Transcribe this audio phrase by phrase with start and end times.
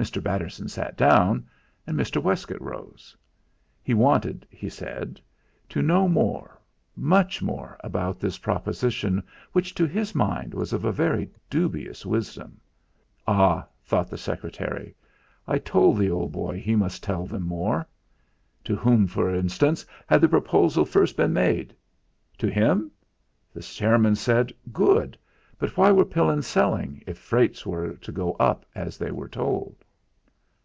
[0.00, 0.22] Mr.
[0.22, 1.46] Batterson sat down.
[1.86, 2.22] And Mr.
[2.22, 3.14] Westgate rose:
[3.82, 5.20] He wanted he said
[5.68, 6.58] to know more,
[6.96, 12.58] much more, about this proposition, which to his mind was of a very dubious wisdom....
[13.26, 14.94] 'Ah!' thought the secretary,
[15.46, 17.86] 'I told the old boy he must tell them more'....
[18.64, 21.76] To whom, for instance, had the proposal first been made?
[22.38, 22.90] To him!
[23.52, 24.50] the chairman said.
[24.72, 25.18] Good!
[25.58, 29.84] But why were Pillins selling, if freights were to go up, as they were told?